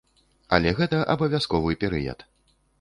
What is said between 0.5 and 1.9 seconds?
Але гэта абавязковы